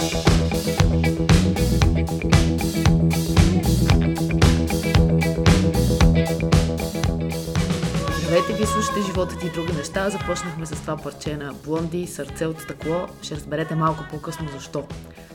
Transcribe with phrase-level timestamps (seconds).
[0.00, 0.22] Здравейте,
[8.58, 10.10] ви слушате животът и други неща.
[10.10, 13.06] Започнахме с това парче на Блонди, сърце от стъкло.
[13.22, 14.84] Ще разберете малко по-късно защо.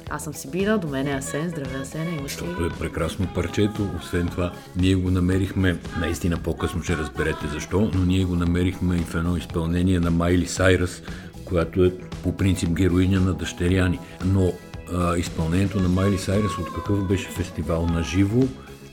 [0.09, 1.49] Аз съм Сибира, до мен е Асен.
[1.49, 2.13] Здравей, Асен.
[2.13, 2.31] Имаш?
[2.31, 3.89] Защото е прекрасно парчето.
[3.99, 9.03] Освен това, ние го намерихме, наистина по-късно ще разберете защо, но ние го намерихме и
[9.03, 11.01] в едно изпълнение на Майли Сайрас,
[11.45, 11.93] която е
[12.23, 13.99] по принцип героиня на дъщеряни.
[14.25, 14.53] Но
[14.93, 18.43] а, изпълнението на Майли Сайрас от какъв беше фестивал на живо,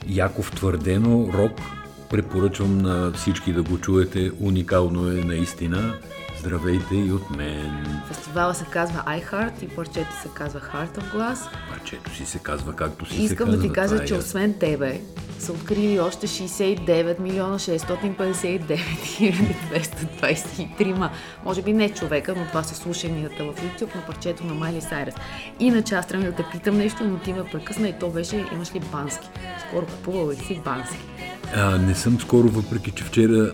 [0.08, 1.52] Яков Твърдено, рок,
[2.10, 4.30] препоръчвам на всички да го чуете.
[4.40, 5.94] Уникално е наистина.
[6.42, 8.02] Здравейте и от мен.
[8.08, 11.38] Фестивала се казва iHeart и парчето се казва Heart of Glass.
[11.70, 13.96] Парчето си се казва както си Искам се да ти казва.
[13.96, 15.00] кажа, е че освен тебе
[15.38, 21.10] са открили още 69 милиона 659 хиляди 223
[21.44, 25.14] може би не човека, но това са слушанията в YouTube на парчето на Майли Сайрес.
[25.60, 28.74] Иначе аз трябва да те питам нещо, но ти ме прекъсна и то беше имаш
[28.74, 29.28] ли бански?
[29.68, 30.98] Скоро купувал ли си бански?
[31.54, 33.52] А, не съм скоро, въпреки че вчера...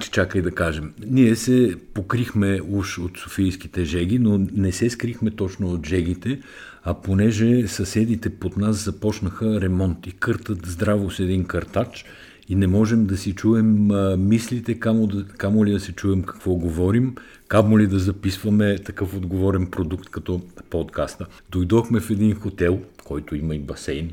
[0.00, 0.94] Че чакай да кажем.
[1.06, 6.40] Ние се покрихме уж от софийските жеги, но не се скрихме точно от жегите,
[6.82, 12.04] а понеже съседите под нас започнаха ремонт и къртат здраво с един картач
[12.48, 16.54] и не можем да си чуем мислите, камо, да, камо ли да се чуем какво
[16.54, 17.14] говорим,
[17.48, 20.40] камо ли да записваме такъв отговорен продукт като
[20.70, 21.26] подкаста.
[21.50, 24.10] Дойдохме в един хотел, който има и басейн,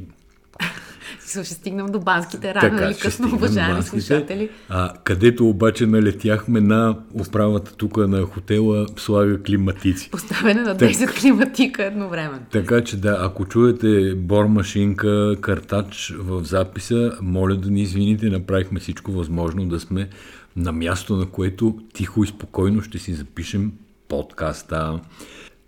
[1.32, 4.02] Ще стигнем до банските рано или ще късно, уважаеми банските.
[4.02, 4.50] слушатели.
[4.70, 10.10] А, където обаче налетяхме на управата тук на хотела слага климатици.
[10.12, 12.46] Поставяне на 10 климатика едновременно.
[12.52, 19.12] Така че да, ако чуете бормашинка, картач в записа, моля да ни извините, направихме всичко
[19.12, 20.10] възможно да сме
[20.56, 23.72] на място, на което тихо и спокойно ще си запишем
[24.08, 25.00] подкаста.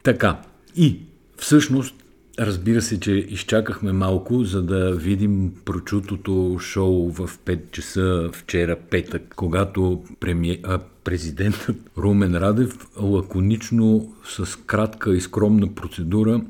[0.03, 0.38] Така,
[0.75, 1.00] и
[1.38, 2.03] всъщност
[2.39, 9.34] Разбира се, че изчакахме малко, за да видим прочутото шоу в 5 часа вчера петък,
[9.35, 10.59] когато премие...
[10.63, 16.41] а, президентът Румен Радев лаконично с кратка и скромна процедура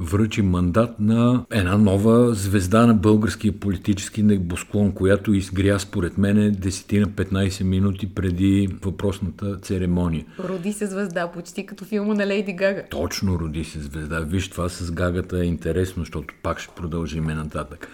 [0.00, 7.62] връчи мандат на една нова звезда на българския политически небосклон, която изгря според мене 10-15
[7.62, 10.24] минути преди въпросната церемония.
[10.38, 12.84] Роди се звезда, почти като филма на Лейди Гага.
[12.90, 14.20] Точно роди се звезда.
[14.20, 17.88] Виж, това с гагата е интересно, защото пак ще продължиме нататък.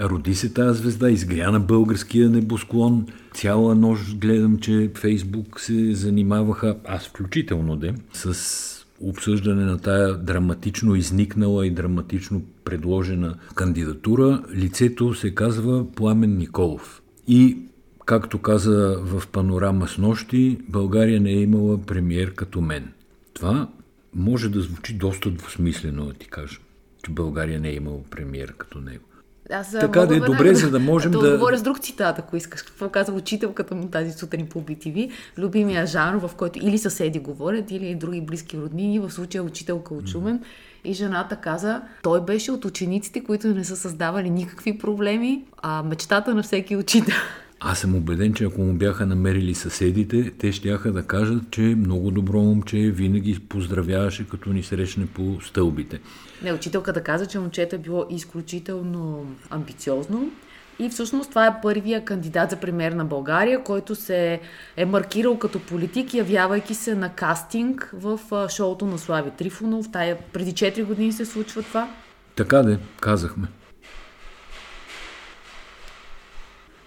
[0.00, 3.06] Роди се тази звезда, изгря на българския небосклон.
[3.34, 10.94] Цяла нощ гледам, че Фейсбук се занимаваха, аз включително де, с обсъждане на тая драматично
[10.94, 14.42] изникнала и драматично предложена кандидатура.
[14.54, 17.02] Лицето се казва Пламен Николов.
[17.28, 17.58] И,
[18.06, 22.92] както каза в панорама с нощи, България не е имала премиер като мен.
[23.34, 23.68] Това
[24.14, 26.58] може да звучи доста двусмислено, да ти кажа,
[27.04, 29.04] че България не е имала премиер като него.
[29.52, 31.18] Аз Така да е добре, за да можем да...
[31.18, 32.62] да- отговоря с друг цитат, ако искаш.
[32.62, 35.10] Какво казва учителката му тази сутрин по BTV.
[35.38, 40.08] Любимия жанр, в който или съседи говорят, или други близки роднини, в случая учителка от
[40.08, 40.40] Шумен.
[40.84, 46.34] И жената каза, той беше от учениците, които не са създавали никакви проблеми, а мечтата
[46.34, 47.16] на всеки учител.
[47.60, 51.74] Аз съм убеден, че ако му бяха намерили съседите, те щяха да кажат, че е
[51.74, 56.00] много добро момче, винаги поздравяваше, като ни срещне по стълбите.
[56.42, 60.30] Не, учителката каза, че момчето е било изключително амбициозно.
[60.78, 64.40] И всъщност това е първия кандидат за премьер на България, който се
[64.76, 69.90] е маркирал като политик, явявайки се на кастинг в шоуто на Слави Трифонов.
[69.92, 71.90] Тая, преди 4 години се случва това.
[72.36, 73.46] Така де, казахме.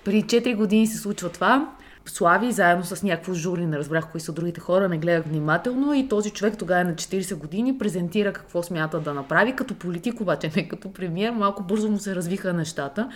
[0.05, 1.69] Преди 4 години се случва това.
[2.05, 6.07] Слави, заедно с някакво жури, не разбрах кои са другите хора, не гледах внимателно и
[6.07, 10.51] този човек тогава е на 40 години, презентира какво смята да направи, като политик обаче,
[10.55, 11.31] не като премиер.
[11.31, 13.09] Малко бързо му се развиха нещата.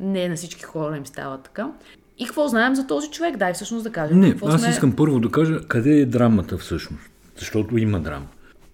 [0.00, 1.70] Не на всички хора им става така.
[2.18, 3.36] И какво знаем за този човек?
[3.36, 4.20] Дай всъщност да кажем.
[4.20, 4.70] Не, какво аз сме...
[4.70, 7.10] искам първо да кажа къде е драмата всъщност.
[7.38, 8.26] Защото има драма.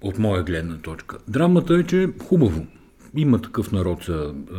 [0.02, 1.16] От моя гледна точка.
[1.28, 2.66] Драмата е, че хубаво.
[3.16, 4.54] Има такъв народ са е,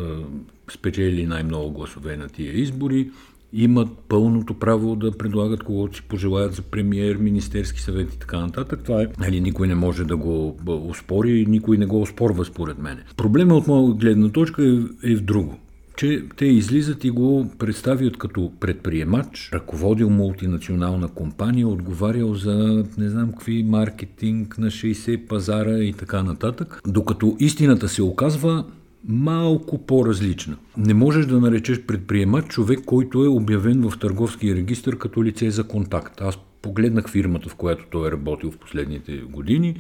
[0.71, 3.09] спечели най-много гласове на тия избори.
[3.54, 8.80] Имат пълното право да предлагат когото си пожелаят за премиер, министерски съвет и така нататък.
[8.83, 13.00] Това е, нали, никой не може да го оспори никой не го оспорва според мен.
[13.18, 15.57] Проблема от моя гледна точка е, е в друго
[15.97, 23.31] че те излизат и го представят като предприемач, ръководил мултинационална компания, отговарял за не знам
[23.31, 28.65] какви маркетинг на 60 пазара и така нататък, докато истината се оказва
[29.07, 30.57] малко по-различна.
[30.77, 35.63] Не можеш да наречеш предприемач човек, който е обявен в търговския регистр като лице за
[35.63, 36.21] контакт.
[36.21, 39.75] Аз погледнах фирмата, в която той е работил в последните години.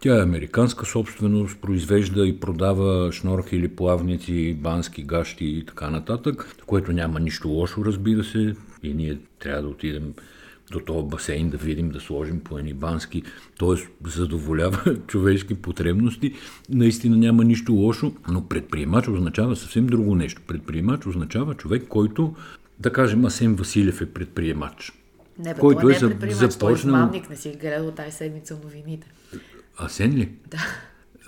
[0.00, 6.56] Тя е американска собственост, произвежда и продава шнорки или плавници, бански гащи и така нататък,
[6.66, 8.54] което няма нищо лошо, разбира се.
[8.82, 10.14] И ние трябва да отидем
[10.72, 13.22] до този басейн да видим, да сложим по едни бански,
[13.58, 14.08] т.е.
[14.08, 16.34] задоволява човешки потребности.
[16.70, 20.42] Наистина няма нищо лошо, но предприемач означава съвсем друго нещо.
[20.46, 22.34] Предприемач означава човек, който,
[22.78, 24.92] да кажем, Асен Василев е предприемач.
[25.38, 28.16] Не, бе, който е не е предприемач, започнал- той е измамник, не си гледал тази
[28.16, 29.06] седмица новините.
[29.78, 30.28] Асен ли?
[30.50, 30.58] Да.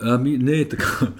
[0.00, 1.12] Ами не е така.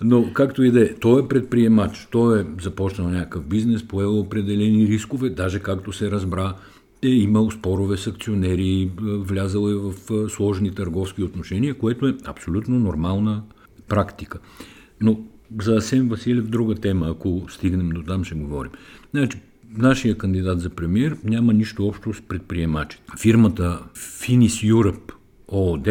[0.00, 4.86] Но както и да е, той е предприемач, той е започнал някакъв бизнес, поел определени
[4.86, 6.54] рискове, даже както се разбра,
[7.02, 12.78] е имал спорове с акционери, влязал е в е, сложни търговски отношения, което е абсолютно
[12.78, 13.42] нормална
[13.88, 14.38] практика.
[15.00, 15.20] Но
[15.62, 18.72] за Асен Василев друга тема, ако стигнем до там ще говорим.
[19.14, 19.38] Значи,
[19.78, 22.98] нашия кандидат за премьер няма нищо общо с предприемачи.
[23.18, 25.12] Фирмата Finis Europe
[25.48, 25.88] ООД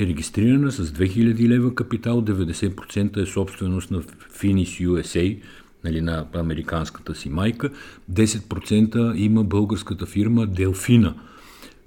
[0.00, 5.38] е регистрирана с 2000 лева капитал, 90% е собственост на Finis USA,
[5.84, 7.70] нали, на американската си майка,
[8.12, 11.14] 10% има българската фирма Делфина.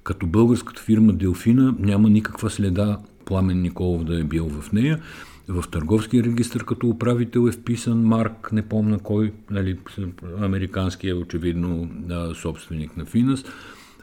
[0.04, 5.02] Като българската фирма Делфина няма никаква следа Пламен Николов да е бил в нея.
[5.48, 9.78] В търговския регистр като управител е вписан Марк, не помна кой, нали,
[10.40, 11.90] американски е очевидно
[12.42, 13.44] собственик на Финас,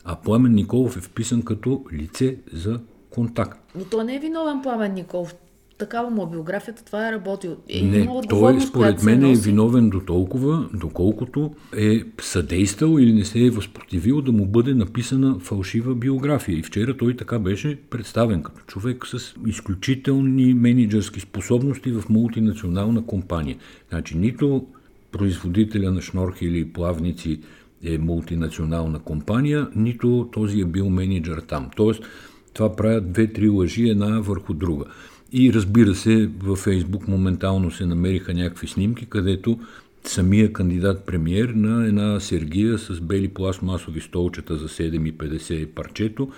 [0.05, 2.81] а Пламен Николов е вписан като лице за
[3.11, 3.61] контакт.
[3.75, 5.35] Но той не е виновен Пламен Николов.
[5.79, 7.57] Такава му биографията, това е работил.
[7.69, 13.45] Е, Не, той според мен е виновен до толкова, доколкото е съдействал или не се
[13.45, 16.59] е възпротивил да му бъде написана фалшива биография.
[16.59, 23.57] И вчера той така беше представен като човек с изключителни менеджерски способности в мултинационална компания.
[23.91, 24.67] Значи нито
[25.13, 27.41] производителя на шнорхи или плавници
[27.85, 31.71] е мултинационална компания, нито този е бил менеджер там.
[31.77, 32.03] Тоест,
[32.53, 34.85] това правят две-три лъжи една върху друга.
[35.33, 39.59] И разбира се, във Фейсбук моментално се намериха някакви снимки, където
[40.05, 46.29] самия кандидат премьер на една сергия с бели пластмасови столчета за 7,50 парчето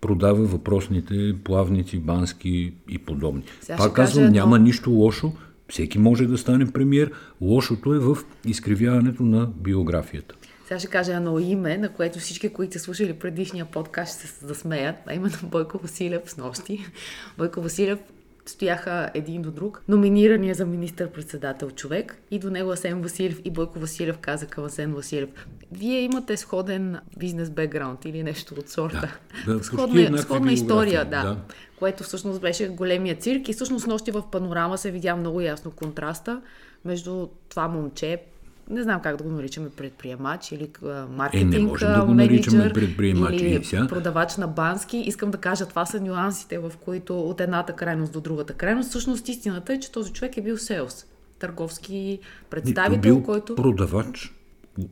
[0.00, 3.42] продава въпросните плавници, бански и подобни.
[3.60, 4.34] Сега Пак казвам, едно.
[4.34, 5.32] няма нищо лошо.
[5.68, 7.10] Всеки може да стане премьер.
[7.40, 10.34] Лошото е в изкривяването на биографията.
[10.70, 14.46] Сега ще кажа едно име, на което всички, които са слушали предишния подкаст, ще се
[14.46, 16.86] засмеят, а именно Бойко Василев с нощи.
[17.38, 17.98] Бойко Василев
[18.46, 23.78] стояха един до друг, номинирания за министър-председател човек и до него Асен Василев и Бойко
[23.78, 25.28] Василев каза към Асен Василев.
[25.72, 29.18] Вие имате сходен бизнес бекграунд или нещо от сорта.
[29.46, 31.22] Да, сходна, сходна история, да.
[31.22, 31.36] да.
[31.78, 36.42] Което всъщност беше големия цирк и всъщност нощи в панорама се видя много ясно контраста
[36.84, 38.22] между това момче,
[38.70, 42.04] не знам как да го наричаме предприемач или а, маркетинг Е, не можем а, да
[42.06, 43.40] го наричаме предприемач.
[43.40, 44.96] или сега- продавач на бански.
[44.98, 48.88] Искам да кажа, това са нюансите, в които от едната крайност до другата крайност.
[48.88, 51.06] Всъщност истината е, че този човек е бил селс,
[51.38, 52.18] търговски
[52.50, 53.54] представител, бил който...
[53.54, 54.34] продавач,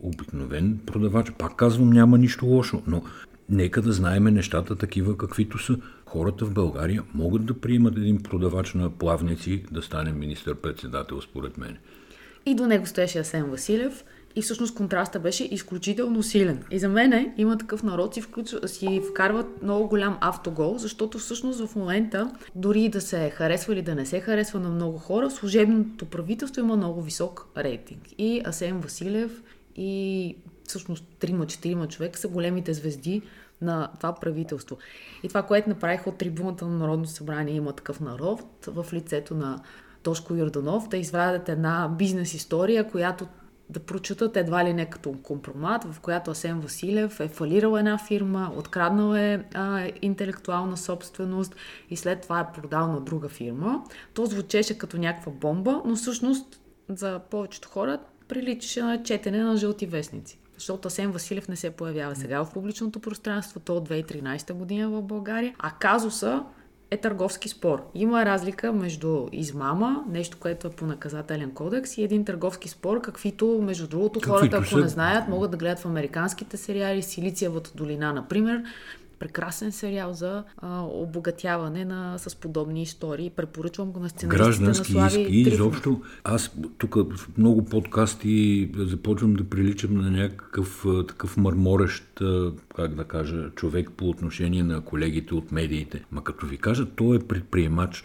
[0.01, 1.33] обикновен продавач.
[1.39, 3.03] Пак казвам, няма нищо лошо, но
[3.51, 5.77] нека да знаеме нещата такива, каквито са.
[6.07, 11.77] Хората в България могат да приемат един продавач на плавници да стане министър-председател, според мен.
[12.47, 14.05] И до него стоеше Асен Василев.
[14.37, 16.65] И всъщност контраста беше изключително силен.
[16.71, 21.67] И за мен има такъв народ си, включва, си вкарват много голям автогол, защото всъщност
[21.67, 26.07] в момента, дори да се харесва или да не се харесва на много хора, служебното
[26.07, 28.03] правителство има много висок рейтинг.
[28.19, 29.43] И Асен Василев
[29.77, 33.23] и всъщност трима-четирима човека са големите звезди
[33.63, 34.79] на това правителство.
[35.23, 39.63] И това, което направиха от трибуната на Народното събрание има такъв народ в лицето на
[40.09, 43.27] Тошко Йорданов, да извадят една бизнес история, която
[43.71, 48.53] да прочитат едва ли не като компромат, в която Асен Василев е фалирал една фирма,
[48.57, 51.57] откраднал е а, интелектуална собственост
[51.91, 53.85] и след това е продал на друга фирма.
[54.15, 57.99] То звучеше като някаква бомба, но всъщност за повечето хора
[58.29, 60.39] приличаше на четене на жълти вестници.
[60.55, 65.03] Защото Асен Василев не се появява сега в публичното пространство, то от 2013 година в
[65.03, 66.45] България, а казуса
[66.91, 67.83] е търговски спор.
[67.95, 73.61] Има разлика между измама, нещо, което е по наказателен кодекс, и един търговски спор, каквито,
[73.63, 78.13] между другото, Каквито хората, ако не знаят, могат да гледат в американските сериали, Силициевата долина,
[78.13, 78.63] например.
[79.19, 83.31] Прекрасен сериал за а, обогатяване на, с подобни истории.
[83.31, 85.75] Препоръчвам го на сценаристите Граждански на Слави иски, Трифонов.
[85.75, 86.03] изобщо.
[86.25, 92.05] Аз тук в много подкасти започвам да приличам на някакъв такъв мърморещ,
[92.77, 96.05] как да кажа, човек по отношение на колегите от медиите.
[96.13, 98.05] Ма като ви кажа, той е предприемач.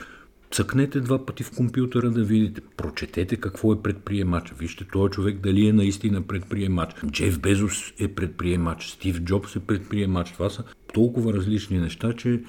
[0.52, 4.54] Цъкнете два пъти в компютъра да видите, прочетете какво е предприемач.
[4.60, 6.90] Вижте този човек дали е наистина предприемач.
[7.12, 10.32] Джеф Безос е предприемач, Стив Джобс е предприемач.
[10.32, 10.64] Това са
[10.94, 12.42] толкова различни неща, че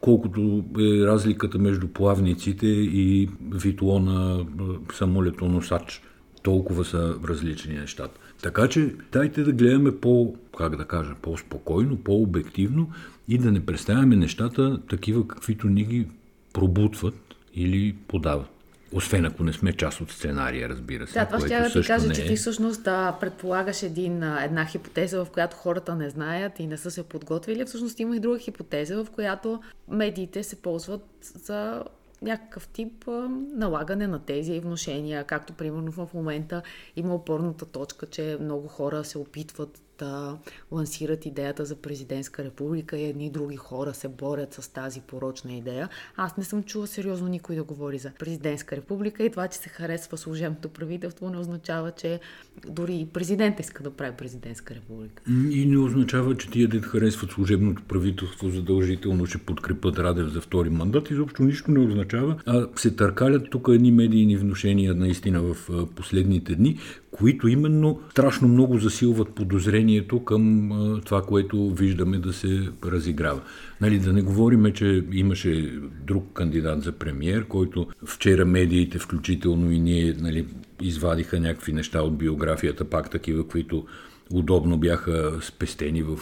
[0.00, 4.46] колкото е разликата между плавниците и витлона
[4.94, 6.02] самолетоносач.
[6.42, 8.20] Толкова са различни нещата.
[8.42, 12.90] Така че дайте да гледаме по, как да кажа, по-спокойно, по-обективно
[13.28, 16.06] и да не представяме нещата такива, каквито ни ги
[16.52, 17.14] пробутват
[17.54, 18.61] или подават.
[18.92, 21.18] Освен ако не сме част от сценария, разбира се.
[21.18, 22.14] Да, това ще да ти кажа, е...
[22.14, 26.76] че ти всъщност да предполагаш един, една хипотеза, в която хората не знаят и не
[26.76, 27.64] са се подготвили.
[27.64, 31.84] Всъщност има и друга хипотеза, в която медиите се ползват за
[32.22, 36.62] някакъв тип а, налагане на тези вношения, както примерно в момента
[36.96, 40.38] има опорната точка, че много хора се опитват да
[40.72, 45.88] лансират идеята за президентска република и едни други хора се борят с тази порочна идея.
[46.16, 49.68] Аз не съм чула сериозно никой да говори за президентска република и това, че се
[49.68, 52.20] харесва служебното правителство, не означава, че
[52.68, 55.22] дори и президент иска да прави президентска република.
[55.50, 60.70] И не означава, че тия дет харесват служебното правителство задължително ще подкрепят Радев за втори
[60.70, 61.10] мандат.
[61.10, 62.36] Изобщо нищо не означава.
[62.46, 66.78] А се търкалят тук едни медийни вношения наистина в последните дни,
[67.12, 73.40] които именно страшно много засилват подозрението към а, това, което виждаме да се разиграва.
[73.80, 75.72] Нали, да не говориме, че имаше
[76.06, 80.46] друг кандидат за премьер, който вчера медиите, включително и ние, нали,
[80.82, 83.86] извадиха някакви неща от биографията, пак такива, които
[84.30, 86.18] удобно бяха спестени в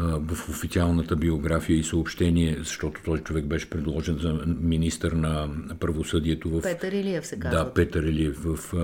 [0.00, 5.48] в официалната биография и съобщение, защото този човек беше предложен за министър на
[5.80, 6.62] правосъдието в...
[6.62, 7.64] Петър Илиев се казва.
[7.64, 8.74] Да, Петър Илиев в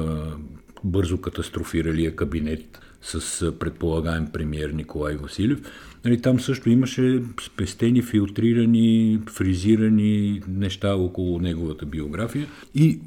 [0.84, 5.60] бързо катастрофиралия кабинет с предполагаем премьер Николай Василев.
[6.04, 13.00] Нали, там също имаше спестени, филтрирани, фризирани неща около неговата биография и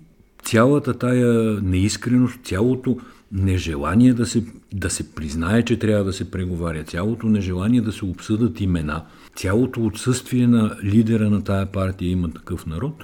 [0.44, 2.98] цялата тая неискреност, цялото
[3.32, 4.44] нежелание да се,
[4.74, 9.06] да се признае, че трябва да се преговаря, цялото нежелание да се обсъдат имена,
[9.36, 13.04] цялото отсъствие на лидера на тая партия има такъв народ,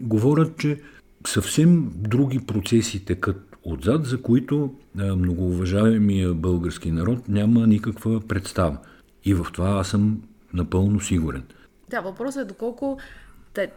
[0.00, 0.80] говорят, че
[1.26, 8.78] съвсем други процеси текат отзад, за които многоуважаемия български народ няма никаква представа.
[9.24, 10.22] И в това аз съм
[10.54, 11.42] напълно сигурен.
[11.90, 12.98] Да, въпросът е доколко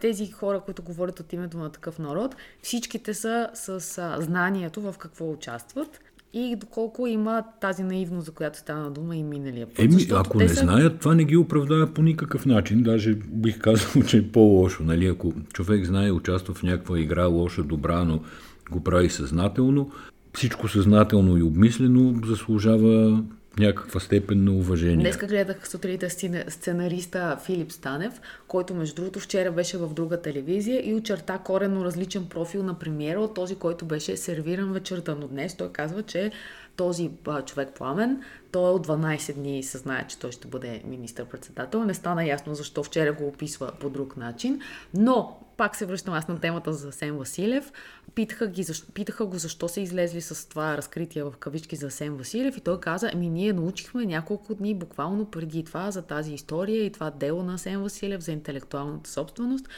[0.00, 3.80] тези хора, които говорят от името на такъв народ, всичките са с
[4.18, 6.00] знанието в какво участват
[6.32, 9.78] и доколко има тази наивност, за която стана дума и миналия път.
[9.78, 10.54] Еми, ако не са...
[10.54, 12.82] знаят, това не ги оправдава по никакъв начин.
[12.82, 14.82] Даже бих казал, че е по-лошо.
[14.82, 15.06] Нали?
[15.06, 18.20] Ако човек знае, участва в някаква игра, лоша, добра, но
[18.70, 19.90] го прави съзнателно.
[20.34, 23.22] Всичко съзнателно и обмислено заслужава
[23.58, 24.96] някаква степен на уважение.
[24.96, 26.10] Днеска гледах сутринта
[26.48, 32.26] сценариста Филип Станев, който между другото вчера беше в друга телевизия и очерта коренно различен
[32.26, 35.16] профил на премиера от този, който беше сервиран вечерта.
[35.20, 36.32] Но днес той казва, че
[36.76, 41.84] този а, човек Пламен, той от 12 дни се знае, че той ще бъде министър-председател.
[41.84, 44.60] Не стана ясно защо вчера го описва по друг начин,
[44.94, 47.72] но пак се връщам аз на темата за Сен Василев.
[48.14, 52.56] Питаха, ги, питаха го защо са излезли с това разкритие в кавички за Сен Василев
[52.56, 56.92] и той каза, ами ние научихме няколко дни буквално преди това за тази история и
[56.92, 59.68] това дело на Сен Василев за интелектуалната собственост.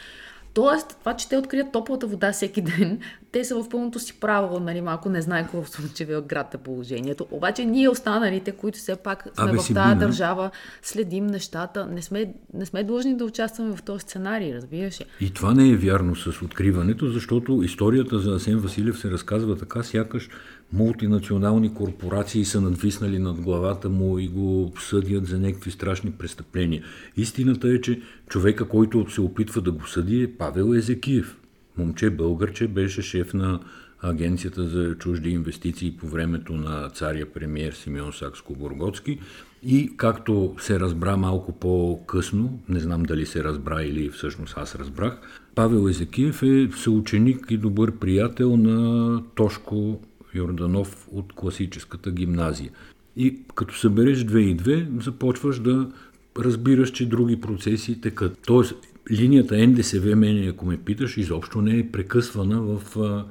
[0.59, 2.99] Тоест, това, че те открият топлата вода всеки ден,
[3.33, 6.59] те са в пълното си право, нали, малко не знае какво в Слънчевия град е
[6.59, 7.27] положението.
[7.31, 10.51] Обаче ние останалите, които все пак сме Абе, в тази държава,
[10.83, 15.05] следим нещата, не сме, не сме длъжни да участваме в този сценарий, разбираш ли?
[15.21, 19.83] И това не е вярно с откриването, защото историята за Асен Василев се разказва така,
[19.83, 20.29] сякаш
[20.73, 26.83] мултинационални корпорации са надвиснали над главата му и го съдят за някакви страшни престъпления.
[27.17, 31.37] Истината е, че човека, който се опитва да го съди е Павел Езекиев.
[31.79, 33.61] Момче българче беше шеф на
[34.03, 39.19] Агенцията за чужди инвестиции по времето на царя премиер Симеон Сакско-Бургоцки
[39.63, 45.21] и както се разбра малко по-късно, не знам дали се разбра или всъщност аз разбрах,
[45.55, 50.01] Павел Езекиев е съученик и добър приятел на Тошко
[50.39, 52.71] Йорданов от класическата гимназия.
[53.17, 55.91] И като събереш две и две, започваш да
[56.39, 58.39] разбираш, че други процеси текат.
[58.47, 58.75] Тоест,
[59.11, 63.25] линията НДСВ, мене, ако ме питаш, изобщо не е прекъсвана в а,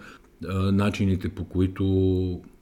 [0.48, 1.84] а, начините по които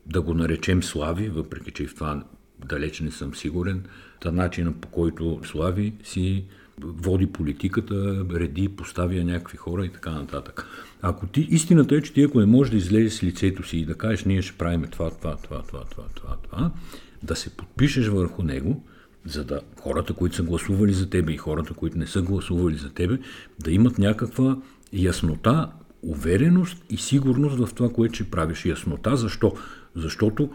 [0.05, 2.23] да го наречем Слави, въпреки че в това
[2.65, 3.83] далеч не съм сигурен,
[4.21, 6.43] та начина по който Слави си
[6.81, 10.67] води политиката, реди, поставя някакви хора и така нататък.
[11.01, 13.85] Ако ти, истината е, че ти ако не можеш да излезеш с лицето си и
[13.85, 16.71] да кажеш, ние ще правим това, това, това, това, това, това, това,
[17.23, 18.83] да се подпишеш върху него,
[19.25, 22.89] за да хората, които са гласували за тебе и хората, които не са гласували за
[22.89, 23.17] тебе,
[23.59, 24.57] да имат някаква
[24.93, 28.65] яснота, увереност и сигурност в това, което ще правиш.
[28.65, 29.53] Яснота защо?
[29.95, 30.49] Защото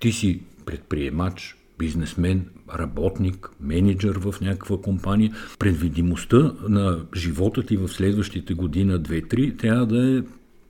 [0.00, 2.44] ти си предприемач, бизнесмен,
[2.78, 5.32] работник, менеджер в някаква компания.
[5.58, 10.22] Предвидимостта на живота ти в следващите година, две-три, трябва да е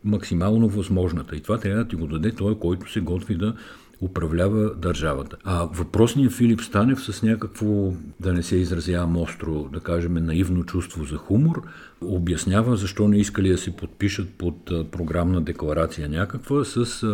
[0.04, 1.37] максимално възможната.
[1.37, 3.54] И това трябва да ти го даде той, който се готви да
[4.02, 5.37] управлява държавата.
[5.44, 11.04] А въпросният Филип Станев с някакво, да не се изразявам остро, да кажем наивно чувство
[11.04, 11.62] за хумор,
[12.00, 17.06] обяснява защо не искали да се подпишат под програмна декларация някаква с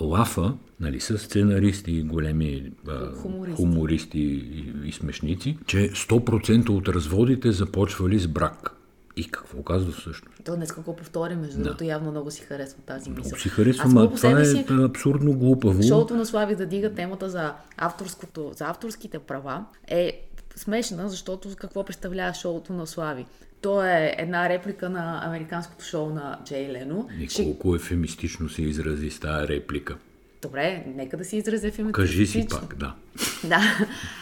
[0.00, 7.52] лафа, нали, с сценаристи, големи а, хумористи, хумористи и, и смешници, че 100% от разводите
[7.52, 8.81] започвали с брак.
[9.16, 10.44] И какво казва всъщност?
[10.44, 11.62] То днес какво повтори, между да.
[11.62, 13.24] другото, явно много си харесва тази мисъл.
[13.24, 14.64] Много си харесва, но това е си...
[14.70, 15.82] абсурдно глупаво.
[15.82, 20.26] Шоуто на Слави да дига темата за, авторското, за авторските права е
[20.56, 23.26] смешна, защото какво представлява шоуто на Слави?
[23.60, 27.08] То е една реплика на американското шоу на Джей Лено.
[27.18, 27.84] И колко Ще...
[27.84, 29.96] ефемистично се изрази с тази реплика.
[30.42, 31.92] Добре, нека да си изразя ефемистично.
[31.92, 32.94] Кажи си пак, да.
[33.44, 33.60] да.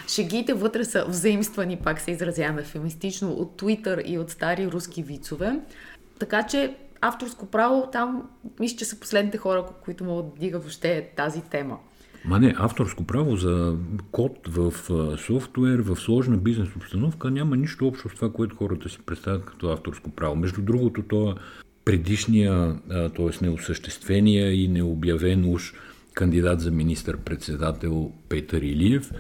[0.09, 5.61] Шегите вътре са взаимствани, пак се изразяваме ефемистично, от Твитър и от стари руски вицове.
[6.19, 8.23] Така че авторско право там,
[8.61, 11.79] мисля, че са последните хора, които могат да дига въобще тази тема.
[12.25, 13.77] Ма не, авторско право за
[14.11, 14.73] код в
[15.19, 19.69] софтуер, в сложна бизнес обстановка няма нищо общо с това, което хората си представят като
[19.69, 20.37] авторско право.
[20.37, 21.35] Между другото, то
[21.85, 23.45] предишния, т.е.
[23.45, 25.75] неосъществения и необявен уж
[26.14, 29.12] кандидат за министър-председател Петър Илиев,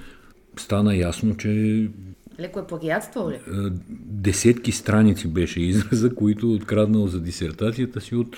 [0.56, 1.88] стана ясно, че
[2.40, 3.40] Леко е плагиатствал ли?
[4.06, 8.36] Десетки страници беше израза, които е откраднал за дисертацията си от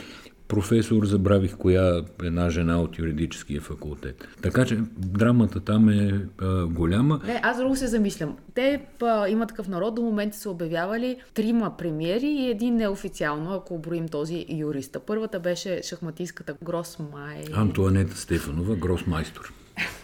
[0.52, 4.28] професор, забравих коя една жена от юридическия факултет.
[4.42, 7.20] Така че драмата там е а, голяма.
[7.26, 8.36] Не, аз друго се замислям.
[8.54, 13.78] Те па, има такъв народ, до момента са обявявали трима премиери и един неофициално, ако
[13.78, 15.00] броим този юриста.
[15.00, 17.44] Първата беше шахматистката Гросмай...
[17.54, 19.52] Антуанета Стефанова, Гросмайстор.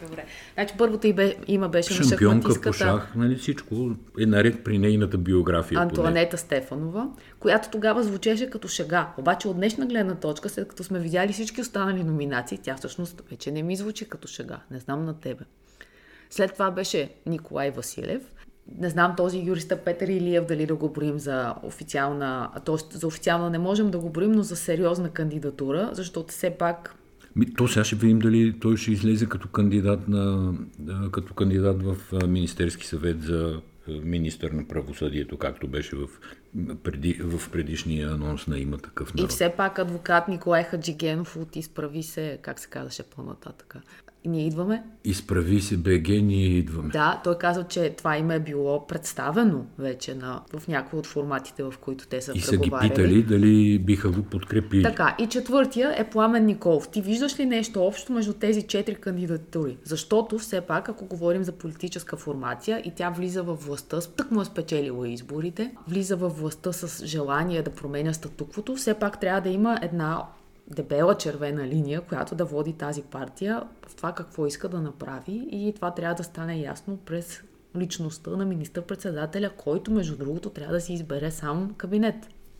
[0.02, 0.24] Добре.
[0.54, 4.78] Значи първото и бе, има беше Шампионка на по шах, нали всичко е наред при
[4.78, 5.80] нейната биография.
[5.80, 6.38] Антуанета поне.
[6.38, 7.08] Стефанова,
[7.38, 9.12] която тогава звучеше като шега.
[9.18, 13.50] Обаче от днешна гледна точка, след като сме видяли всички останали номинации, тя всъщност вече
[13.50, 14.60] не ми звучи като шега.
[14.70, 15.44] Не знам на тебе.
[16.30, 18.22] След това беше Николай Василев.
[18.78, 22.98] Не знам този юриста Петър Илиев дали да го борим за официална, т.е.
[22.98, 26.97] за официална не можем да го борим, но за сериозна кандидатура, защото все пак
[27.46, 30.54] то сега ще видим дали той ще излезе като кандидат, на,
[31.12, 31.96] като кандидат в
[32.28, 36.08] Министерски съвет за министър на правосъдието, както беше в,
[36.82, 39.30] преди, в предишния анонс на има такъв народ.
[39.30, 43.76] И все пак адвокат Николай Хаджигенов от Изправи се, как се казваше по-нататък.
[44.26, 44.82] Ние идваме.
[45.04, 46.90] Изправи се, БГ, ние идваме.
[46.92, 51.62] Да, той каза, че това им е било представено вече на, в някои от форматите,
[51.62, 54.82] в които те са И са ги питали дали биха го подкрепили.
[54.82, 56.88] Така, и четвъртия е Пламен Николов.
[56.88, 59.76] Ти виждаш ли нещо общо между тези четири кандидатури?
[59.84, 64.40] Защото все пак, ако говорим за политическа формация и тя влиза във властта, тък му
[64.40, 69.48] е спечелила изборите, влиза във властта с желание да променя статуквото, все пак трябва да
[69.48, 70.22] има една
[70.70, 75.72] дебела червена линия, която да води тази партия в това какво иска да направи и
[75.76, 77.42] това трябва да стане ясно през
[77.76, 82.14] личността на министър-председателя, който между другото трябва да си избере сам кабинет.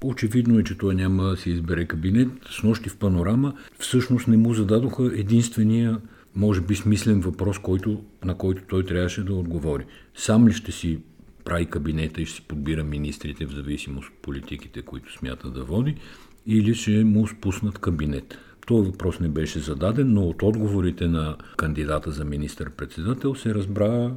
[0.05, 2.29] Очевидно е, че той няма да си избере кабинет.
[2.51, 6.01] С нощи в панорама всъщност не му зададоха единствения,
[6.35, 9.87] може би смислен въпрос, който, на който той трябваше да отговори.
[10.14, 10.99] Сам ли ще си
[11.44, 15.97] прави кабинета и ще си подбира министрите в зависимост от политиките, които смята да води,
[16.46, 18.38] или ще му спуснат кабинет.
[18.66, 24.12] Този въпрос не беше зададен, но от отговорите на кандидата за министър-председател се разбра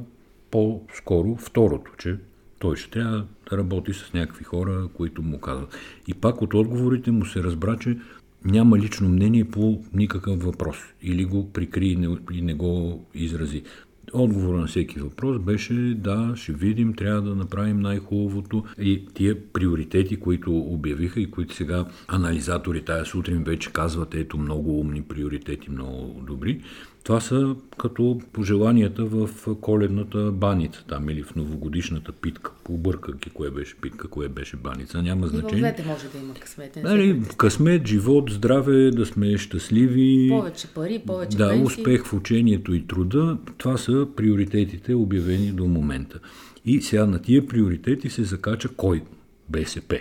[0.50, 2.16] по-скоро второто, че
[2.58, 5.76] той ще трябва да работи с някакви хора, които му казват.
[6.08, 7.98] И пак от отговорите му се разбра, че
[8.44, 10.76] няма лично мнение по никакъв въпрос.
[11.02, 13.62] Или го прикри и не, и не го изрази.
[14.12, 20.16] Отговор на всеки въпрос беше да, ще видим, трябва да направим най-хубавото и тия приоритети,
[20.16, 26.22] които обявиха и които сега анализатори тая сутрин вече казват, ето много умни приоритети, много
[26.26, 26.60] добри.
[27.04, 32.52] Това са като пожеланията в коледната баница там или в новогодишната питка.
[32.68, 35.02] Объркайки кое беше питка, кое беше баница.
[35.02, 35.56] Няма значение.
[35.56, 36.78] И двете може да има късмет.
[36.82, 40.28] Нали, късмет, живот, здраве, да сме щастливи.
[40.30, 41.64] Повече пари, повече Да, пенсии.
[41.64, 43.38] успех в учението и труда.
[43.58, 46.18] Това са приоритетите, обявени до момента.
[46.64, 49.02] И сега на тия приоритети се закача кой?
[49.48, 49.98] БСП.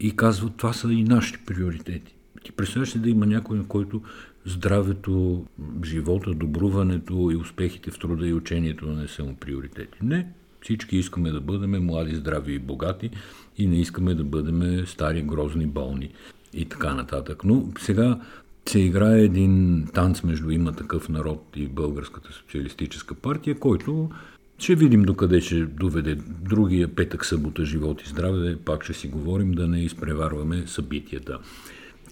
[0.00, 2.14] И казва, това са и нашите приоритети.
[2.44, 4.02] Ти представяш ли да има някой, на който
[4.46, 5.44] здравето,
[5.84, 9.98] живота, добруването и успехите в труда и учението не са му приоритети.
[10.02, 10.26] Не,
[10.60, 13.10] всички искаме да бъдем млади, здрави и богати
[13.58, 16.10] и не искаме да бъдем стари, грозни, болни
[16.54, 17.44] и така нататък.
[17.44, 18.20] Но сега
[18.68, 24.10] се играе един танц между има такъв народ и Българската социалистическа партия, който
[24.58, 28.56] ще видим докъде ще доведе другия петък, събота, живот и здраве.
[28.64, 31.38] Пак ще си говорим да не изпреварваме събитията.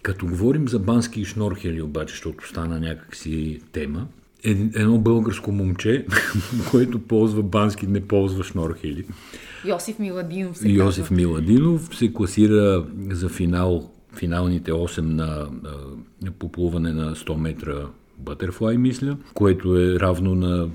[0.02, 4.06] Като говорим за бански и шнорхели обаче, защото стана някакси тема,
[4.44, 6.06] едно българско момче,
[6.70, 9.04] което ползва бански, не ползва шнорхели.
[9.64, 11.16] Йосиф Миладинов се Йосиф казва.
[11.16, 15.48] Миладинов се класира за финал, финалните 8 на,
[16.22, 17.86] на поплуване на 100 метра
[18.20, 20.70] Бътерфлай, мисля, което е равно на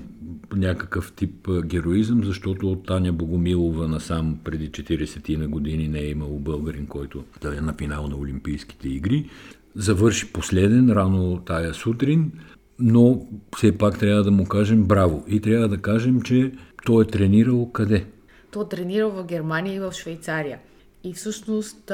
[0.56, 6.38] някакъв тип героизъм, защото от Таня Богомилова насам преди 40 на години не е имало
[6.38, 9.30] българин, който да е на финал на Олимпийските игри.
[9.74, 12.32] Завърши последен рано тая сутрин,
[12.78, 15.24] но все пак трябва да му кажем браво.
[15.28, 16.52] И трябва да кажем, че
[16.84, 18.06] той е тренирал къде?
[18.50, 20.58] Той е тренирал в Германия и в Швейцария.
[21.04, 21.92] И всъщност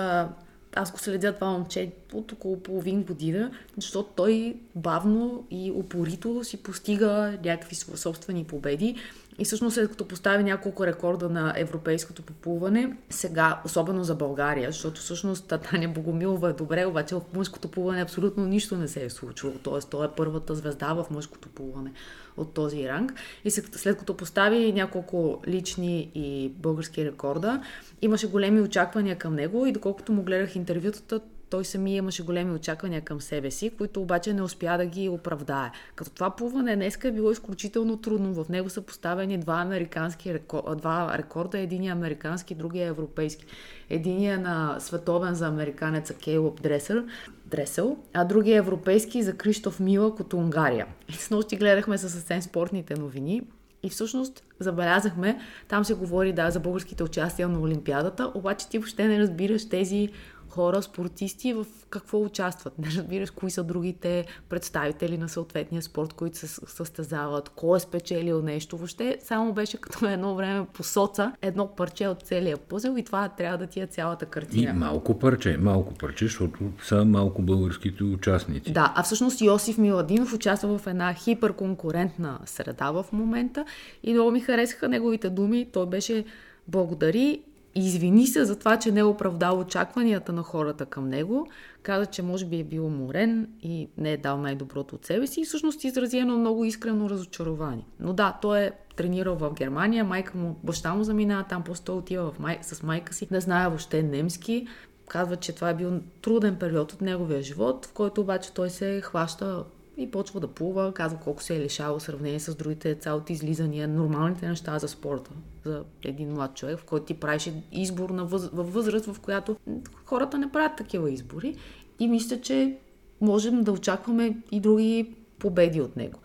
[0.77, 6.57] аз го следя това момче от около половин година, защото той бавно и упорито си
[6.57, 8.97] постига някакви собствени победи.
[9.39, 15.01] И всъщност след като постави няколко рекорда на европейското поплуване, сега, особено за България, защото
[15.01, 19.53] всъщност Таня Богомилова е добре, обаче в мъжкото плуване абсолютно нищо не се е случило.
[19.63, 21.93] Тоест, той е първата звезда в мъжкото плуване
[22.37, 23.15] от този ранг.
[23.45, 27.63] И след като постави няколко лични и български рекорда,
[28.03, 31.21] имаше големи очаквания към него и доколкото му гледах интервютата,
[31.53, 35.71] той самия имаше големи очаквания към себе си, които обаче не успя да ги оправдае.
[35.95, 38.45] Като това плуване днес е било изключително трудно.
[38.45, 43.45] В него са поставени два американски рекорда, два рекорда, един е американски, другия е европейски.
[43.91, 47.05] Единия на световен за американеца Кейлоп Дресър,
[47.47, 50.87] Дресъл, а другия е европейски за Криштоф Мила от Унгария.
[51.09, 53.43] И с нощи гледахме със съвсем спортните новини
[53.83, 59.09] и всъщност забелязахме, там се говори да, за българските участия на Олимпиадата, обаче ти въобще
[59.09, 60.09] не разбираш тези
[60.53, 62.79] хора, спортисти, в какво участват.
[62.79, 68.43] Не разбираш кои са другите представители на съответния спорт, които се състезават, кой е спечелил
[68.43, 68.77] нещо.
[68.77, 73.29] Въобще само беше като едно време по соца, едно парче от целия пъзел и това
[73.29, 74.71] трябва да ти е цялата картина.
[74.71, 78.73] И малко парче, малко парче, защото са малко българските участници.
[78.73, 83.65] Да, а всъщност Йосиф Миладинов участва в една хиперконкурентна среда в момента
[84.03, 85.69] и много ми харесаха неговите думи.
[85.73, 86.25] Той беше
[86.69, 87.43] благодари
[87.75, 91.47] извини се за това, че не е оправдал очакванията на хората към него.
[91.83, 95.41] Каза, че може би е бил уморен и не е дал най-доброто от себе си
[95.41, 97.87] и всъщност изрази едно много искрено разочарование.
[98.01, 101.97] Но да, той е тренирал в Германия, майка му, баща му заминава там, после той
[101.97, 104.67] отива в май, с майка си, не знае въобще немски.
[105.09, 109.01] Казва, че това е бил труден период от неговия живот, в който обаче той се
[109.05, 109.65] хваща
[110.03, 113.31] и почва да плува, казва колко се е лишавал в сравнение с другите деца от
[113.31, 115.31] излизания, нормалните неща за спорта,
[115.65, 118.49] за един млад човек, в който ти правиш избор на въз...
[118.53, 119.57] във възраст, в която
[120.05, 121.57] хората не правят такива избори.
[121.99, 122.77] И мисля, че
[123.21, 126.19] можем да очакваме и други победи от него.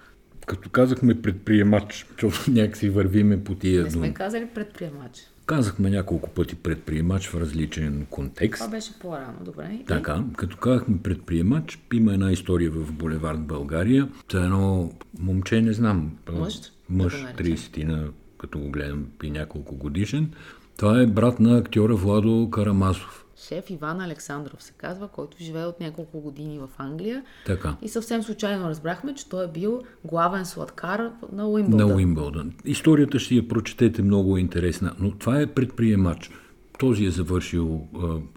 [0.45, 5.27] Като казахме предприемач, защото някакси вървиме по тия Не сме казали предприемач.
[5.47, 8.60] Казахме няколко пъти предприемач в различен контекст.
[8.60, 9.79] Това беше по-рано, добре.
[9.88, 14.10] Така, като казахме предприемач, има една история в Булевард България.
[14.31, 18.07] За едно момче, не знам, мъж, мъж 30 на
[18.38, 20.31] като го гледам и няколко годишен.
[20.77, 23.25] Това е брат на актьора Владо Карамазов.
[23.39, 27.23] Шеф Иван Александров се казва, който живее от няколко години в Англия.
[27.45, 27.76] Така.
[27.82, 31.88] И съвсем случайно разбрахме, че той е бил главен сладкар на Уимбълдън.
[31.88, 32.54] На Уимбълдън.
[32.65, 36.32] Историята ще я прочетете много интересна, но това е предприемач.
[36.80, 37.88] Този е завършил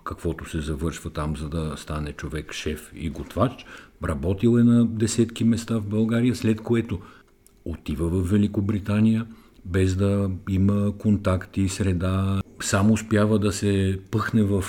[0.04, 3.64] каквото се завършва там, за да стане човек шеф и готвач.
[4.04, 7.00] Работил е на десетки места в България, след което
[7.64, 9.26] отива в Великобритания,
[9.64, 12.42] без да има контакти, среда.
[12.62, 14.64] Само успява да се пъхне в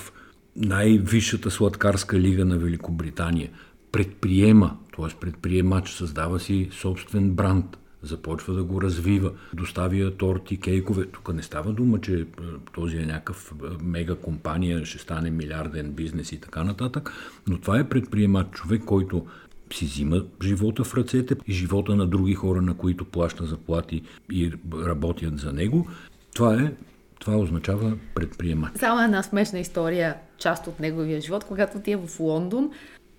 [0.56, 3.50] най-висшата сладкарска лига на Великобритания.
[3.92, 5.20] Предприема, т.е.
[5.20, 11.06] предприемач, създава си собствен бранд, започва да го развива, доставя торти, кейкове.
[11.06, 12.26] Тук не става дума, че
[12.74, 17.14] този е някакъв мега компания, ще стане милиарден бизнес и така нататък,
[17.48, 19.26] но това е предприемач, човек, който
[19.74, 24.52] си взима живота в ръцете и живота на други хора, на които плаща заплати и
[24.74, 25.88] работят за него.
[26.34, 26.74] Това е
[27.22, 28.72] това означава предприемач.
[28.76, 32.72] Само една смешна история, част от неговия живот, когато ти е в Лондон,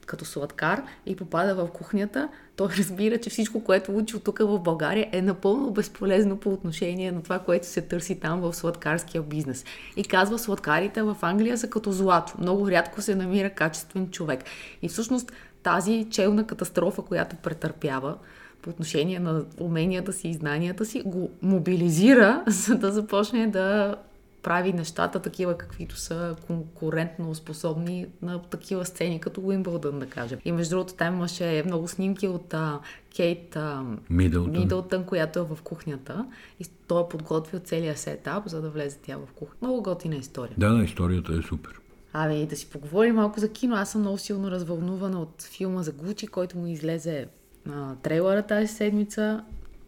[0.07, 5.09] като сладкар и попада в кухнята, той разбира, че всичко, което учи тук в България
[5.13, 9.65] е напълно безполезно по отношение на това, което се търси там в сладкарския бизнес.
[9.97, 12.35] И казва, сладкарите в Англия са като злато.
[12.39, 14.45] Много рядко се намира качествен човек.
[14.83, 18.17] И всъщност тази челна катастрофа, която претърпява,
[18.63, 23.97] по отношение на уменията си и знанията си, го мобилизира, за да започне да
[24.43, 30.39] прави нещата такива, каквито са конкурентно способни на такива сцени, като Уимбълдън, да кажем.
[30.45, 32.81] И между другото, там имаше много снимки от а,
[33.17, 34.53] Кейт а, Мидълтън.
[34.61, 36.27] Мидълтън, която е в кухнята.
[36.61, 39.57] И той е подготвил целия сетап, за да влезе тя в кухня.
[39.63, 40.55] Много готина история.
[40.59, 41.73] Да, да, историята е супер.
[42.13, 43.77] Абе, и да си поговорим малко за кино.
[43.77, 47.27] Аз съм много силно развълнувана от филма за Гучи, който му излезе
[47.71, 49.45] а, трейлера тази седмица.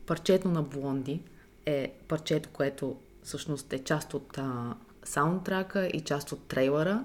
[0.07, 1.21] Парчето на Блонди
[1.67, 7.05] е парчето, което всъщност е част от а, саундтрака и част от трейлера.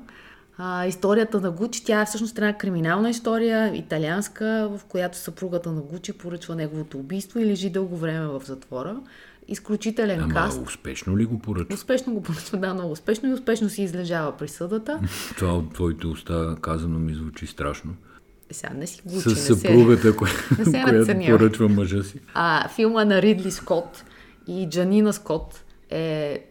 [0.58, 5.82] А, историята на Гучи, тя е всъщност една криминална история, италианска, в която съпругата на
[5.82, 9.02] Гучи поръчва неговото убийство и лежи дълго време в затвора.
[9.48, 10.62] Изключителен Ама каст.
[10.68, 11.74] успешно ли го поръчва?
[11.74, 15.00] Успешно го поръчва, да, много успешно и успешно си излежава присъдата.
[15.38, 17.96] Това от твоите уста казано ми звучи страшно.
[18.52, 20.32] Сега не си Гучи, С съпругата, коя,
[20.84, 22.20] която поръчва мъжа си.
[22.34, 24.04] А, филма на Ридли Скот
[24.48, 26.44] и Джанина Скот е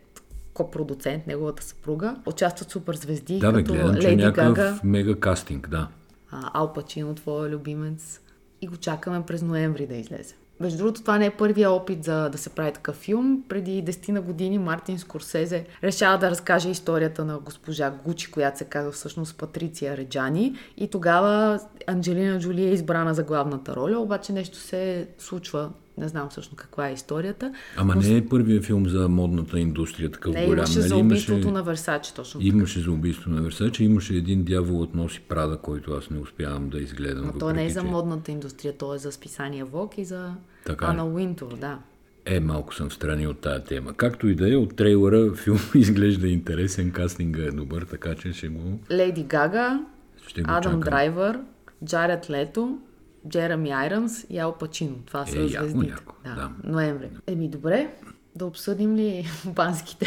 [0.55, 2.17] копродуцент, неговата съпруга.
[2.27, 5.89] Участват супер звезди, Да, бе, като гледам, е Леди някакъв Гага, мега кастинг, да.
[6.31, 8.21] а, Ал Пачино, твоя любимец.
[8.63, 10.35] И го чакаме през ноември да излезе.
[10.61, 13.43] Между другото, това не е първия опит за да се прави такъв филм.
[13.49, 18.65] Преди 10 на години Мартин Скорсезе решава да разкаже историята на госпожа Гучи, която се
[18.65, 20.55] казва всъщност Патриция Реджани.
[20.77, 25.71] И тогава Анджелина Джоли е избрана за главната роля, обаче нещо се случва.
[25.99, 27.53] Не знам всъщност каква е историята.
[27.77, 30.59] Ама не е първият филм за модната индустрия, такъв Не, голям.
[30.59, 30.89] имаше нали?
[30.89, 32.41] за убийството на Версаче, точно.
[32.43, 36.79] Имаше за убийство на Версаче, имаше един дяволът носи Прада, който аз не успявам да
[36.79, 37.27] изгледам.
[37.27, 40.35] Но то не е за модната индустрия, то е за списание Вок и за
[40.65, 40.87] Така?
[40.87, 41.79] Ана Уинтур, да.
[42.25, 43.93] Е, малко съм в страни от тая тема.
[43.93, 48.49] Както и да е, от трейлера филм изглежда интересен, кастинга е добър, така че ще
[48.49, 49.85] го, Леди Гага,
[50.27, 50.81] ще го Адам чакам.
[50.81, 51.41] Драйвър,
[51.85, 52.79] Джаред Лето,
[53.29, 54.97] Джереми Айронс и Ал Пачино.
[55.07, 55.87] Това са Е, звездите.
[55.91, 56.51] яко, да, да.
[56.65, 57.09] Ноември.
[57.27, 57.95] Еми, добре,
[58.37, 60.07] да обсъдим ли банските?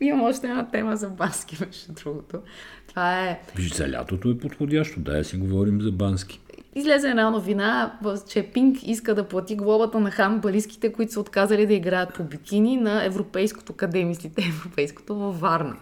[0.00, 2.40] Имам още една тема за бански, между другото.
[2.88, 3.40] Това е...
[3.56, 6.40] Виж, за лятото е подходящо, да, си говорим за бански.
[6.74, 11.74] Излезе една новина, че Пинк иска да плати глобата на хандбалистките, които са отказали да
[11.74, 15.76] играят по бикини на Европейското кадемистите, Европейското във Варна.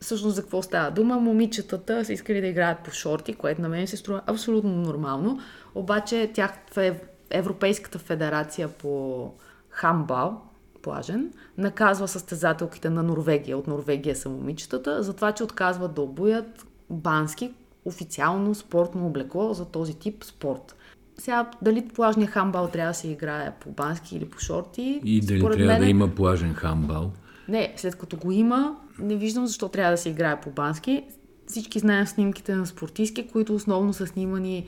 [0.00, 1.16] Всъщност за какво става дума?
[1.16, 5.38] Момичетата са искали да играят по шорти, което на мен се струва абсолютно нормално.
[5.74, 9.32] Обаче тях Ев- Европейската федерация по
[9.70, 10.40] хамбал,
[10.82, 13.58] плажен, наказва състезателките на Норвегия.
[13.58, 17.52] От Норвегия са момичетата, за това, че отказват да обуят бански
[17.84, 20.76] официално спортно облекло за този тип спорт.
[21.18, 25.00] Сега, дали плажния хамбал трябва да се играе по бански или по шорти?
[25.04, 27.10] И дали трябва мен да е- има плажен хамбал.
[27.48, 31.04] не, след като го има, не виждам защо трябва да се играе по бански.
[31.46, 34.66] Всички знаем снимките на спортистки, които основно са снимани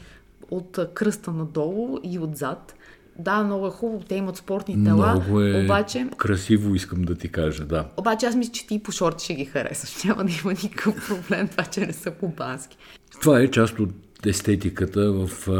[0.50, 2.74] от кръста надолу и отзад.
[3.18, 7.28] Да, много е хубаво, те имат спортни тела, Много е обаче, красиво, искам да ти
[7.28, 7.88] кажа, да.
[7.96, 10.04] обаче аз мисля, че ти по шорти ще ги харесаш.
[10.04, 12.76] Няма да има никакъв проблем това, че не са по бански.
[13.20, 13.90] Това е част от
[14.26, 15.52] естетиката в а,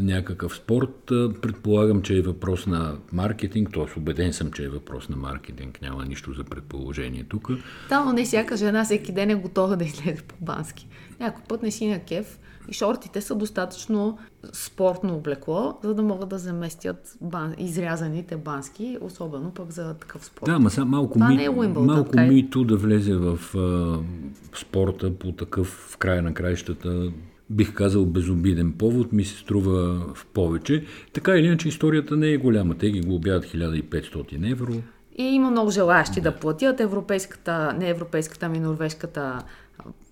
[0.00, 1.10] някакъв спорт.
[1.10, 3.98] А, предполагам, че е въпрос на маркетинг, т.е.
[3.98, 7.48] убеден съм, че е въпрос на маркетинг, няма нищо за предположение тук.
[7.88, 10.88] Да, но не всяка жена всеки ден е готова да излезе по бански.
[11.20, 14.18] Някой път не си на кеф и шортите са достатъчно
[14.52, 17.54] спортно облекло, за да могат да заместят бан...
[17.58, 20.46] изрязаните бански, особено пък за такъв спорт.
[20.46, 23.98] Да, ама сега малко, ми, е Уимбълдън, малко мито да влезе в а,
[24.58, 27.12] спорта по такъв в края на краищата,
[27.50, 30.84] бих казал безобиден повод, ми се струва в повече.
[31.12, 32.78] Така или иначе историята не е голяма.
[32.78, 34.72] Те ги глобяват 1500 евро.
[35.18, 36.80] И има много желаящи да платят.
[36.80, 39.42] Европейската, не европейската, ами норвежката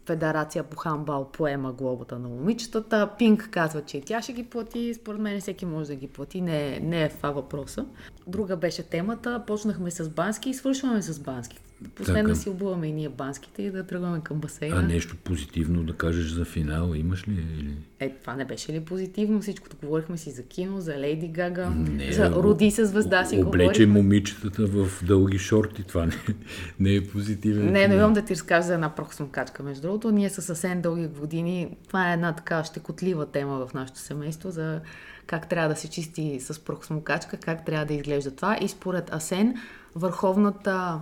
[0.06, 3.10] федерация по хамбал поема глобата на момичетата.
[3.18, 4.94] Пинк казва, че тя ще ги плати.
[4.94, 6.40] Според мен всеки може да ги плати.
[6.40, 7.86] Не, е- не е това въпроса.
[8.26, 9.42] Друга беше темата.
[9.46, 11.58] Почнахме с бански и свършваме с бански.
[11.94, 12.28] Последно Така.
[12.28, 14.76] да си обуваме и ние банските и да тръгваме към басейна.
[14.76, 17.46] А нещо позитивно да кажеш за финал имаш ли?
[17.58, 17.76] Или...
[18.00, 19.40] Е, това не беше ли позитивно?
[19.40, 23.64] Всичкото говорихме си за кино, за Лейди Гага, Не, за Роди се звезда си Облече
[23.64, 23.86] говорихме.
[23.86, 25.82] момичетата в дълги шорти.
[25.82, 26.12] Това не,
[26.80, 27.72] не е позитивен.
[27.72, 29.62] Не, но имам да ти разкажа за една прахосмокачка.
[29.62, 31.76] Между другото, ние са съвсем дълги години.
[31.88, 34.80] Това е една така щекотлива тема в нашето семейство за
[35.26, 38.58] как трябва да се чисти с прахосмокачка, как трябва да изглежда това.
[38.60, 39.54] И според Асен,
[39.94, 41.00] върховната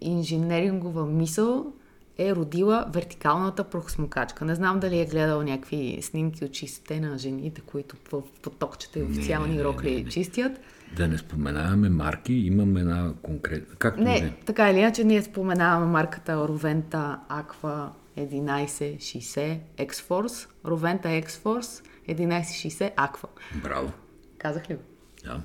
[0.00, 1.72] инженерингова мисъл
[2.18, 4.44] е родила вертикалната прахосмокачка.
[4.44, 9.02] Не знам дали е гледал някакви снимки от чистите на жените, които в потокчета и
[9.02, 10.52] официални не, не, рокли чистят.
[10.96, 13.74] Да не споменаваме марки, имам една конкретна.
[13.78, 14.20] Както и да е.
[14.20, 20.48] Не, така или иначе ние споменаваме марката Roventa Aqua 1160 X-Force.
[20.64, 23.28] Roventa X-Force 1160 Aqua.
[23.62, 23.92] Браво.
[24.38, 24.82] Казах ли го?
[25.24, 25.40] Да.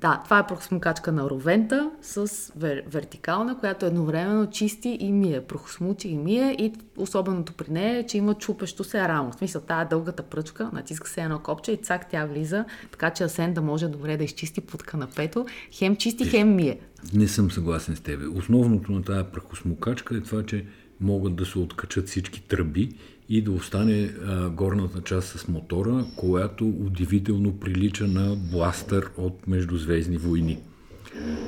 [0.00, 5.40] Да, това е прахосмукачка на ровента с вер, вертикална, която едновременно чисти и мие.
[5.40, 9.32] Прахосмучи и мие и особеното при нея е, че има чупещо се рамо.
[9.32, 13.24] В смисъл, тая дългата пръчка, натиска се едно копче и цак тя влиза, така че
[13.24, 15.46] Асен да може добре да изчисти под канапето.
[15.72, 16.78] Хем чисти, хем мие.
[17.14, 18.26] Не съм съгласен с тебе.
[18.26, 20.66] Основното на тази прахосмукачка е това, че
[21.00, 22.88] могат да се откачат всички тръби
[23.28, 30.16] и да остане а, горната част с мотора, която удивително прилича на бластър от Междузвездни
[30.16, 30.58] войни.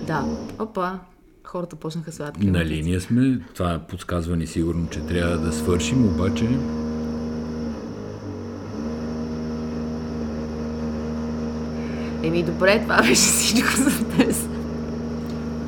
[0.07, 0.25] Да,
[0.59, 0.99] опа,
[1.45, 2.47] хората почнаха сладки.
[2.47, 6.49] На линия сме, това подсказва ни сигурно, че трябва да свършим, обаче
[12.23, 14.49] Еми добре, това беше всичко за днес.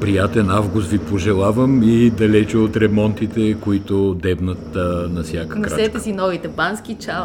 [0.03, 5.71] Приятен август ви пожелавам и далече от ремонтите, които дебнат а, на всяка крачка.
[5.71, 6.97] Носете си новите бански.
[7.01, 7.25] Чао!